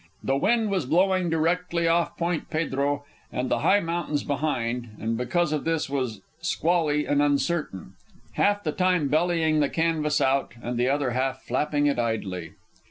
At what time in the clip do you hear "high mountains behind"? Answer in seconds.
3.59-4.89